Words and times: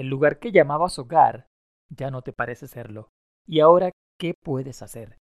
El 0.00 0.06
lugar 0.06 0.38
que 0.38 0.50
llamabas 0.50 0.98
hogar 0.98 1.46
ya 1.90 2.10
no 2.10 2.22
te 2.22 2.32
parece 2.32 2.66
serlo. 2.66 3.10
¿Y 3.46 3.60
ahora 3.60 3.90
qué 4.18 4.32
puedes 4.32 4.80
hacer? 4.80 5.18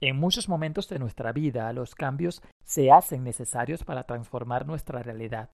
En 0.00 0.14
muchos 0.14 0.48
momentos 0.48 0.88
de 0.88 1.00
nuestra 1.00 1.32
vida 1.32 1.72
los 1.72 1.96
cambios 1.96 2.40
se 2.64 2.92
hacen 2.92 3.24
necesarios 3.24 3.82
para 3.82 4.04
transformar 4.04 4.64
nuestra 4.64 5.02
realidad, 5.02 5.50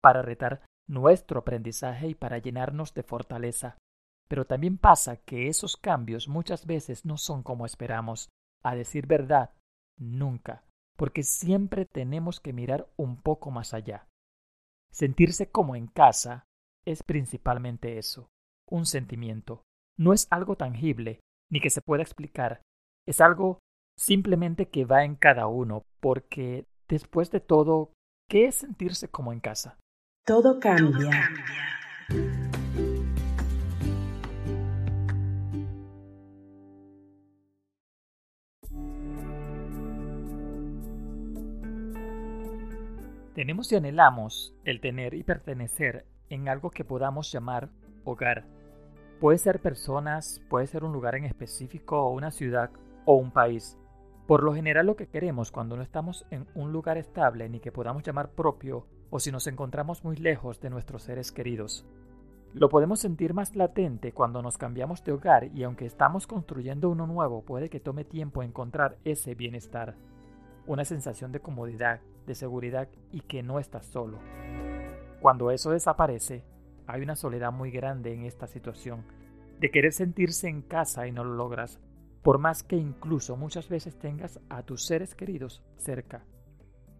para 0.00 0.22
retar 0.22 0.64
nuestro 0.88 1.40
aprendizaje 1.40 2.08
y 2.08 2.14
para 2.14 2.38
llenarnos 2.38 2.94
de 2.94 3.02
fortaleza. 3.02 3.76
Pero 4.26 4.46
también 4.46 4.78
pasa 4.78 5.18
que 5.18 5.48
esos 5.48 5.76
cambios 5.76 6.28
muchas 6.28 6.64
veces 6.64 7.04
no 7.04 7.18
son 7.18 7.42
como 7.42 7.66
esperamos. 7.66 8.30
A 8.64 8.74
decir 8.74 9.06
verdad, 9.06 9.50
nunca, 9.98 10.64
porque 10.96 11.24
siempre 11.24 11.84
tenemos 11.84 12.40
que 12.40 12.54
mirar 12.54 12.88
un 12.96 13.20
poco 13.20 13.50
más 13.50 13.74
allá. 13.74 14.08
Sentirse 14.90 15.50
como 15.50 15.76
en 15.76 15.88
casa 15.88 16.46
es 16.84 17.02
principalmente 17.02 17.98
eso, 17.98 18.28
un 18.68 18.86
sentimiento. 18.86 19.64
No 19.96 20.12
es 20.12 20.26
algo 20.30 20.56
tangible, 20.56 21.20
ni 21.50 21.60
que 21.60 21.70
se 21.70 21.82
pueda 21.82 22.02
explicar. 22.02 22.62
Es 23.06 23.20
algo 23.20 23.58
simplemente 23.96 24.68
que 24.68 24.84
va 24.84 25.04
en 25.04 25.16
cada 25.16 25.46
uno, 25.46 25.84
porque 26.00 26.66
después 26.88 27.30
de 27.30 27.40
todo, 27.40 27.92
¿qué 28.28 28.46
es 28.46 28.56
sentirse 28.56 29.08
como 29.08 29.32
en 29.32 29.40
casa? 29.40 29.78
Todo 30.24 30.58
cambia. 30.58 31.30
Tenemos 43.34 43.72
y 43.72 43.76
anhelamos 43.76 44.54
el 44.64 44.80
tener 44.80 45.14
y 45.14 45.22
pertenecer 45.22 46.06
en 46.32 46.48
algo 46.48 46.70
que 46.70 46.82
podamos 46.82 47.30
llamar 47.30 47.68
hogar. 48.04 48.46
Puede 49.20 49.36
ser 49.36 49.60
personas, 49.60 50.40
puede 50.48 50.66
ser 50.66 50.82
un 50.82 50.92
lugar 50.92 51.14
en 51.14 51.24
específico 51.24 52.08
una 52.08 52.30
ciudad 52.30 52.70
o 53.04 53.16
un 53.16 53.30
país. 53.30 53.78
Por 54.26 54.42
lo 54.42 54.54
general 54.54 54.86
lo 54.86 54.96
que 54.96 55.08
queremos 55.08 55.52
cuando 55.52 55.76
no 55.76 55.82
estamos 55.82 56.24
en 56.30 56.46
un 56.54 56.72
lugar 56.72 56.96
estable 56.96 57.50
ni 57.50 57.60
que 57.60 57.70
podamos 57.70 58.02
llamar 58.02 58.30
propio 58.30 58.86
o 59.10 59.20
si 59.20 59.30
nos 59.30 59.46
encontramos 59.46 60.04
muy 60.04 60.16
lejos 60.16 60.58
de 60.60 60.70
nuestros 60.70 61.02
seres 61.02 61.32
queridos. 61.32 61.84
Lo 62.54 62.70
podemos 62.70 63.00
sentir 63.00 63.34
más 63.34 63.54
latente 63.54 64.12
cuando 64.12 64.40
nos 64.40 64.56
cambiamos 64.56 65.04
de 65.04 65.12
hogar 65.12 65.50
y 65.54 65.64
aunque 65.64 65.84
estamos 65.84 66.26
construyendo 66.26 66.88
uno 66.88 67.06
nuevo 67.06 67.42
puede 67.42 67.68
que 67.68 67.80
tome 67.80 68.04
tiempo 68.04 68.42
encontrar 68.42 68.96
ese 69.04 69.34
bienestar, 69.34 69.96
una 70.66 70.86
sensación 70.86 71.30
de 71.30 71.40
comodidad, 71.40 72.00
de 72.26 72.34
seguridad 72.34 72.88
y 73.10 73.20
que 73.20 73.42
no 73.42 73.58
estás 73.58 73.84
solo. 73.84 74.18
Cuando 75.22 75.52
eso 75.52 75.70
desaparece, 75.70 76.42
hay 76.88 77.00
una 77.00 77.14
soledad 77.14 77.52
muy 77.52 77.70
grande 77.70 78.12
en 78.12 78.24
esta 78.24 78.48
situación, 78.48 79.04
de 79.60 79.70
querer 79.70 79.92
sentirse 79.92 80.48
en 80.48 80.62
casa 80.62 81.06
y 81.06 81.12
no 81.12 81.22
lo 81.22 81.34
logras, 81.34 81.78
por 82.22 82.38
más 82.38 82.64
que 82.64 82.74
incluso 82.74 83.36
muchas 83.36 83.68
veces 83.68 83.96
tengas 83.96 84.40
a 84.48 84.64
tus 84.64 84.84
seres 84.84 85.14
queridos 85.14 85.62
cerca. 85.76 86.24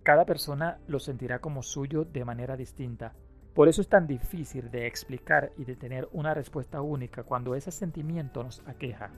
Cada 0.04 0.24
persona 0.24 0.78
lo 0.86 1.00
sentirá 1.00 1.40
como 1.40 1.64
suyo 1.64 2.04
de 2.04 2.24
manera 2.24 2.56
distinta. 2.56 3.12
Por 3.54 3.66
eso 3.66 3.80
es 3.80 3.88
tan 3.88 4.06
difícil 4.06 4.70
de 4.70 4.86
explicar 4.86 5.50
y 5.58 5.64
de 5.64 5.74
tener 5.74 6.08
una 6.12 6.32
respuesta 6.32 6.80
única 6.80 7.24
cuando 7.24 7.56
ese 7.56 7.72
sentimiento 7.72 8.44
nos 8.44 8.62
aqueja. 8.68 9.10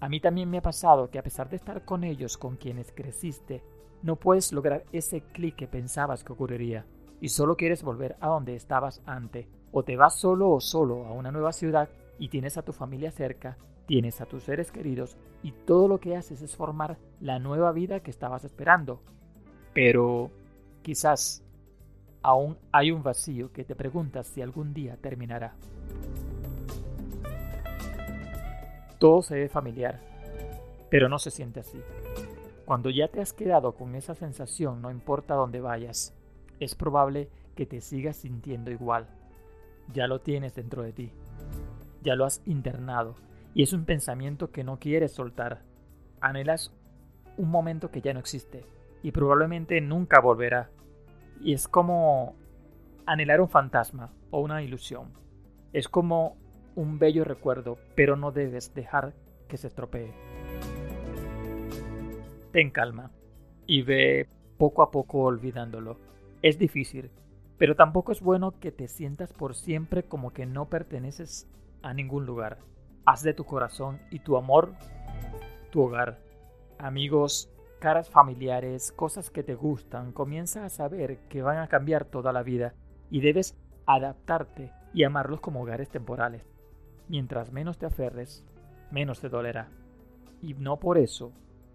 A 0.00 0.08
mí 0.08 0.20
también 0.20 0.48
me 0.48 0.56
ha 0.56 0.62
pasado 0.62 1.10
que 1.10 1.18
a 1.18 1.22
pesar 1.22 1.50
de 1.50 1.56
estar 1.56 1.84
con 1.84 2.02
ellos 2.02 2.38
con 2.38 2.56
quienes 2.56 2.92
creciste, 2.92 3.62
no 4.02 4.16
puedes 4.16 4.52
lograr 4.52 4.84
ese 4.92 5.20
clic 5.20 5.56
que 5.56 5.66
pensabas 5.66 6.24
que 6.24 6.32
ocurriría 6.32 6.86
y 7.20 7.28
solo 7.28 7.56
quieres 7.56 7.82
volver 7.82 8.16
a 8.20 8.28
donde 8.28 8.54
estabas 8.54 9.02
antes. 9.06 9.46
O 9.72 9.82
te 9.82 9.96
vas 9.96 10.18
solo 10.18 10.50
o 10.50 10.60
solo 10.60 11.06
a 11.06 11.12
una 11.12 11.30
nueva 11.30 11.52
ciudad 11.52 11.88
y 12.18 12.28
tienes 12.28 12.56
a 12.56 12.62
tu 12.62 12.72
familia 12.72 13.10
cerca 13.10 13.58
Tienes 13.88 14.20
a 14.20 14.26
tus 14.26 14.42
seres 14.42 14.70
queridos 14.70 15.16
y 15.42 15.50
todo 15.50 15.88
lo 15.88 15.98
que 15.98 16.14
haces 16.14 16.42
es 16.42 16.54
formar 16.54 16.98
la 17.22 17.38
nueva 17.38 17.72
vida 17.72 18.00
que 18.00 18.10
estabas 18.10 18.44
esperando. 18.44 19.00
Pero 19.72 20.30
quizás 20.82 21.42
aún 22.20 22.58
hay 22.70 22.90
un 22.90 23.02
vacío 23.02 23.50
que 23.50 23.64
te 23.64 23.74
preguntas 23.74 24.26
si 24.26 24.42
algún 24.42 24.74
día 24.74 24.98
terminará. 24.98 25.54
Todo 28.98 29.22
se 29.22 29.36
ve 29.36 29.48
familiar, 29.48 29.98
pero 30.90 31.08
no 31.08 31.18
se 31.18 31.30
siente 31.30 31.60
así. 31.60 31.80
Cuando 32.68 32.90
ya 32.90 33.08
te 33.08 33.22
has 33.22 33.32
quedado 33.32 33.72
con 33.72 33.94
esa 33.94 34.14
sensación, 34.14 34.82
no 34.82 34.90
importa 34.90 35.34
dónde 35.34 35.58
vayas, 35.58 36.14
es 36.60 36.74
probable 36.74 37.30
que 37.56 37.64
te 37.64 37.80
sigas 37.80 38.18
sintiendo 38.18 38.70
igual. 38.70 39.06
Ya 39.94 40.06
lo 40.06 40.20
tienes 40.20 40.54
dentro 40.54 40.82
de 40.82 40.92
ti. 40.92 41.10
Ya 42.02 42.14
lo 42.14 42.26
has 42.26 42.42
internado 42.44 43.14
y 43.54 43.62
es 43.62 43.72
un 43.72 43.86
pensamiento 43.86 44.50
que 44.50 44.64
no 44.64 44.78
quieres 44.78 45.12
soltar. 45.12 45.62
Anhelas 46.20 46.70
un 47.38 47.48
momento 47.48 47.90
que 47.90 48.02
ya 48.02 48.12
no 48.12 48.20
existe 48.20 48.66
y 49.02 49.12
probablemente 49.12 49.80
nunca 49.80 50.20
volverá. 50.20 50.68
Y 51.40 51.54
es 51.54 51.68
como 51.68 52.36
anhelar 53.06 53.40
un 53.40 53.48
fantasma 53.48 54.12
o 54.30 54.42
una 54.42 54.62
ilusión. 54.62 55.14
Es 55.72 55.88
como 55.88 56.36
un 56.76 56.98
bello 56.98 57.24
recuerdo, 57.24 57.78
pero 57.94 58.16
no 58.16 58.30
debes 58.30 58.74
dejar 58.74 59.14
que 59.48 59.56
se 59.56 59.68
estropee. 59.68 60.37
Ten 62.58 62.70
calma 62.70 63.12
y 63.68 63.82
ve 63.82 64.26
poco 64.56 64.82
a 64.82 64.90
poco 64.90 65.20
olvidándolo. 65.20 65.96
Es 66.42 66.58
difícil, 66.58 67.08
pero 67.56 67.76
tampoco 67.76 68.10
es 68.10 68.20
bueno 68.20 68.58
que 68.58 68.72
te 68.72 68.88
sientas 68.88 69.32
por 69.32 69.54
siempre 69.54 70.02
como 70.02 70.32
que 70.32 70.44
no 70.44 70.68
perteneces 70.68 71.48
a 71.82 71.94
ningún 71.94 72.26
lugar. 72.26 72.58
Haz 73.04 73.22
de 73.22 73.32
tu 73.32 73.44
corazón 73.44 74.00
y 74.10 74.18
tu 74.18 74.36
amor 74.36 74.72
tu 75.70 75.82
hogar. 75.82 76.18
Amigos, 76.80 77.48
caras 77.78 78.10
familiares, 78.10 78.90
cosas 78.90 79.30
que 79.30 79.44
te 79.44 79.54
gustan, 79.54 80.10
comienza 80.10 80.64
a 80.64 80.68
saber 80.68 81.18
que 81.28 81.42
van 81.42 81.58
a 81.58 81.68
cambiar 81.68 82.06
toda 82.06 82.32
la 82.32 82.42
vida 82.42 82.74
y 83.08 83.20
debes 83.20 83.56
adaptarte 83.86 84.72
y 84.92 85.04
amarlos 85.04 85.40
como 85.40 85.62
hogares 85.62 85.90
temporales. 85.90 86.42
Mientras 87.06 87.52
menos 87.52 87.78
te 87.78 87.86
aferres, 87.86 88.44
menos 88.90 89.20
te 89.20 89.28
dolerá. 89.28 89.68
Y 90.42 90.54
no 90.54 90.80
por 90.80 90.98
eso 90.98 91.32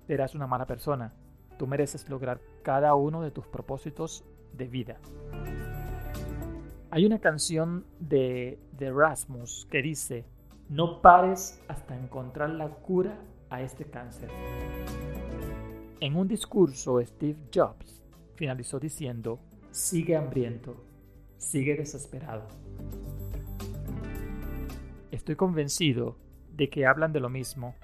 serás 0.07 0.35
una 0.35 0.47
mala 0.47 0.65
persona. 0.65 1.13
Tú 1.57 1.67
mereces 1.67 2.09
lograr 2.09 2.41
cada 2.63 2.95
uno 2.95 3.21
de 3.21 3.31
tus 3.31 3.47
propósitos 3.47 4.23
de 4.53 4.67
vida. 4.67 4.97
Hay 6.91 7.05
una 7.05 7.19
canción 7.19 7.85
de, 7.99 8.59
de 8.71 8.91
Rasmus 8.91 9.67
que 9.71 9.81
dice, 9.81 10.25
no 10.69 11.01
pares 11.01 11.61
hasta 11.67 11.97
encontrar 11.97 12.49
la 12.51 12.69
cura 12.69 13.17
a 13.49 13.61
este 13.61 13.85
cáncer. 13.85 14.29
En 15.99 16.15
un 16.15 16.27
discurso, 16.27 16.99
Steve 17.01 17.37
Jobs 17.53 18.01
finalizó 18.35 18.79
diciendo, 18.79 19.39
sigue 19.71 20.15
hambriento, 20.15 20.75
sigue 21.37 21.75
desesperado. 21.75 22.47
Estoy 25.11 25.35
convencido 25.35 26.17
de 26.51 26.69
que 26.69 26.85
hablan 26.85 27.13
de 27.13 27.19
lo 27.19 27.29
mismo, 27.29 27.75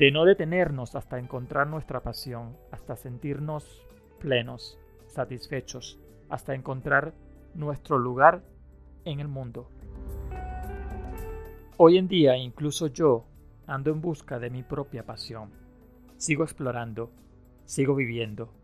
de 0.00 0.10
no 0.10 0.24
detenernos 0.24 0.96
hasta 0.96 1.18
encontrar 1.18 1.66
nuestra 1.66 2.00
pasión, 2.00 2.56
hasta 2.70 2.96
sentirnos 2.96 3.86
plenos, 4.18 4.78
satisfechos, 5.06 6.00
hasta 6.30 6.54
encontrar 6.54 7.12
nuestro 7.52 7.98
lugar 7.98 8.42
en 9.04 9.20
el 9.20 9.28
mundo. 9.28 9.68
Hoy 11.76 11.98
en 11.98 12.08
día 12.08 12.34
incluso 12.38 12.86
yo 12.86 13.26
ando 13.66 13.90
en 13.90 14.00
busca 14.00 14.38
de 14.38 14.48
mi 14.48 14.62
propia 14.62 15.04
pasión. 15.04 15.50
Sigo 16.16 16.44
explorando, 16.44 17.10
sigo 17.66 17.94
viviendo, 17.94 18.54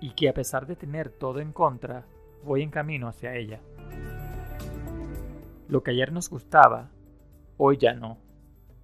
y 0.00 0.12
que 0.12 0.30
a 0.30 0.32
pesar 0.32 0.66
de 0.66 0.74
tener 0.74 1.10
todo 1.10 1.40
en 1.40 1.52
contra, 1.52 2.06
voy 2.44 2.62
en 2.62 2.70
camino 2.70 3.08
hacia 3.08 3.34
ella. 3.34 3.60
Lo 5.68 5.82
que 5.82 5.90
ayer 5.90 6.12
nos 6.12 6.30
gustaba, 6.30 6.88
hoy 7.58 7.76
ya 7.76 7.92
no. 7.92 8.16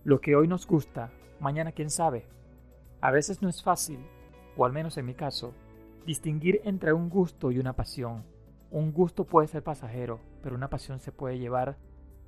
Lo 0.04 0.20
que 0.20 0.36
hoy 0.36 0.48
nos 0.48 0.66
gusta, 0.66 1.10
mañana 1.44 1.70
quién 1.70 1.90
sabe. 1.90 2.26
A 3.00 3.12
veces 3.12 3.40
no 3.40 3.48
es 3.48 3.62
fácil, 3.62 4.00
o 4.56 4.64
al 4.64 4.72
menos 4.72 4.96
en 4.98 5.06
mi 5.06 5.14
caso, 5.14 5.54
distinguir 6.06 6.60
entre 6.64 6.92
un 6.92 7.08
gusto 7.08 7.52
y 7.52 7.60
una 7.60 7.74
pasión. 7.74 8.24
Un 8.70 8.92
gusto 8.92 9.24
puede 9.24 9.46
ser 9.46 9.62
pasajero, 9.62 10.18
pero 10.42 10.56
una 10.56 10.70
pasión 10.70 10.98
se 10.98 11.12
puede 11.12 11.38
llevar 11.38 11.76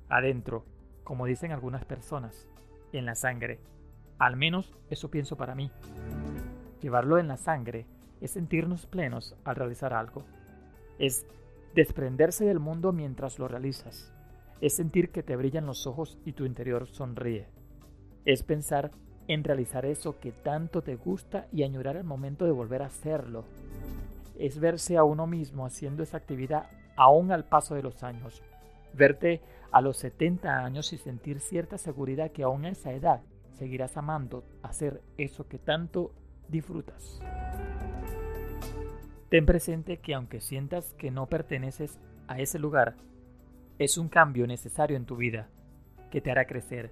adentro 0.07 0.63
como 1.07 1.25
dicen 1.25 1.53
algunas 1.53 1.85
personas, 1.85 2.49
en 2.91 3.05
la 3.05 3.15
sangre. 3.15 3.61
Al 4.19 4.35
menos 4.35 4.75
eso 4.89 5.09
pienso 5.09 5.37
para 5.37 5.55
mí. 5.55 5.71
Llevarlo 6.81 7.17
en 7.17 7.29
la 7.29 7.37
sangre 7.37 7.85
es 8.19 8.31
sentirnos 8.31 8.87
plenos 8.87 9.33
al 9.45 9.55
realizar 9.55 9.93
algo. 9.93 10.25
Es 10.99 11.25
desprenderse 11.73 12.43
del 12.43 12.59
mundo 12.59 12.91
mientras 12.91 13.39
lo 13.39 13.47
realizas. 13.47 14.11
Es 14.59 14.75
sentir 14.75 15.11
que 15.11 15.23
te 15.23 15.37
brillan 15.37 15.65
los 15.65 15.87
ojos 15.87 16.17
y 16.25 16.33
tu 16.33 16.43
interior 16.43 16.87
sonríe. 16.87 17.47
Es 18.25 18.43
pensar 18.43 18.91
en 19.27 19.43
realizar 19.43 19.85
eso 19.85 20.19
que 20.19 20.31
tanto 20.31 20.81
te 20.81 20.95
gusta 20.95 21.47
y 21.51 21.63
añorar 21.63 21.95
el 21.97 22.03
momento 22.03 22.45
de 22.45 22.51
volver 22.51 22.81
a 22.81 22.87
hacerlo. 22.87 23.45
Es 24.37 24.59
verse 24.59 24.97
a 24.97 25.03
uno 25.03 25.27
mismo 25.27 25.65
haciendo 25.65 26.03
esa 26.03 26.17
actividad 26.17 26.69
aún 26.95 27.31
al 27.31 27.45
paso 27.45 27.75
de 27.75 27.83
los 27.83 28.03
años, 28.03 28.41
Verte 28.93 29.41
a 29.71 29.81
los 29.81 29.97
70 29.97 30.63
años 30.65 30.91
y 30.91 30.97
sentir 30.97 31.39
cierta 31.39 31.77
seguridad 31.77 32.31
que 32.31 32.43
aún 32.43 32.65
a 32.65 32.69
esa 32.69 32.93
edad 32.93 33.21
seguirás 33.51 33.95
amando 33.97 34.43
hacer 34.63 35.01
eso 35.17 35.47
que 35.47 35.59
tanto 35.59 36.13
disfrutas. 36.47 37.21
Ten 39.29 39.45
presente 39.45 39.97
que 39.97 40.15
aunque 40.15 40.39
sientas 40.39 40.93
que 40.93 41.11
no 41.11 41.27
perteneces 41.27 41.99
a 42.27 42.39
ese 42.39 42.59
lugar, 42.59 42.95
es 43.77 43.97
un 43.97 44.09
cambio 44.09 44.47
necesario 44.47 44.97
en 44.97 45.05
tu 45.05 45.15
vida 45.15 45.49
que 46.09 46.21
te 46.21 46.31
hará 46.31 46.45
crecer. 46.45 46.91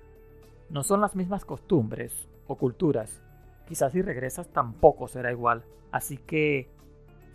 No 0.70 0.84
son 0.84 1.02
las 1.02 1.16
mismas 1.16 1.46
costumbres 1.46 2.28
o 2.48 2.58
culturas. 2.58 3.22
Quizás 3.68 3.92
si 3.92 4.02
regresas 4.02 4.48
tampoco 4.50 5.08
será 5.08 5.32
igual. 5.32 5.64
Así 5.92 6.18
que 6.18 6.70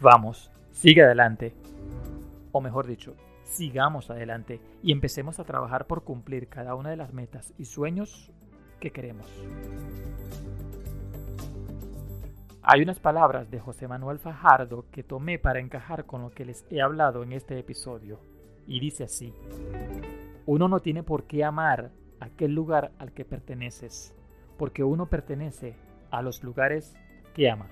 vamos, 0.00 0.50
sigue 0.72 1.02
adelante. 1.02 1.54
O 2.52 2.60
mejor 2.60 2.86
dicho, 2.86 3.14
sigamos 3.44 4.10
adelante 4.10 4.60
y 4.82 4.92
empecemos 4.92 5.38
a 5.38 5.44
trabajar 5.44 5.86
por 5.86 6.02
cumplir 6.02 6.48
cada 6.48 6.74
una 6.74 6.90
de 6.90 6.96
las 6.96 7.12
metas 7.12 7.52
y 7.58 7.64
sueños 7.66 8.30
que 8.80 8.90
queremos. 8.90 9.26
Hay 12.62 12.82
unas 12.82 13.00
palabras 13.00 13.50
de 13.50 13.58
José 13.58 13.88
Manuel 13.88 14.18
Fajardo 14.18 14.84
que 14.90 15.02
tomé 15.02 15.38
para 15.38 15.60
encajar 15.60 16.04
con 16.04 16.22
lo 16.22 16.30
que 16.30 16.44
les 16.44 16.66
he 16.70 16.82
hablado 16.82 17.22
en 17.22 17.32
este 17.32 17.58
episodio. 17.58 18.20
Y 18.66 18.80
dice 18.80 19.04
así, 19.04 19.32
uno 20.46 20.68
no 20.68 20.80
tiene 20.80 21.02
por 21.02 21.24
qué 21.24 21.42
amar 21.42 21.90
aquel 22.20 22.54
lugar 22.54 22.92
al 22.98 23.12
que 23.12 23.24
perteneces, 23.24 24.14
porque 24.56 24.84
uno 24.84 25.06
pertenece 25.06 25.74
a 26.10 26.22
los 26.22 26.44
lugares 26.44 26.94
que 27.34 27.50
ama. 27.50 27.66